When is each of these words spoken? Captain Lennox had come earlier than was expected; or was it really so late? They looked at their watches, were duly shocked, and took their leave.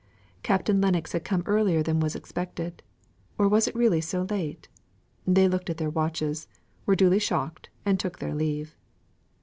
Captain 0.41 0.81
Lennox 0.81 1.11
had 1.11 1.23
come 1.23 1.43
earlier 1.45 1.83
than 1.83 1.99
was 1.99 2.15
expected; 2.15 2.81
or 3.37 3.47
was 3.47 3.67
it 3.67 3.75
really 3.75 4.01
so 4.01 4.23
late? 4.31 4.67
They 5.27 5.47
looked 5.47 5.69
at 5.69 5.77
their 5.77 5.91
watches, 5.91 6.47
were 6.87 6.95
duly 6.95 7.19
shocked, 7.19 7.69
and 7.85 7.99
took 7.99 8.17
their 8.17 8.33
leave. 8.33 8.75